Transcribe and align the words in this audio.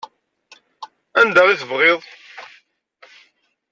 Anda 1.19 1.41
i 1.47 1.55
teɣriḍ? 1.59 2.01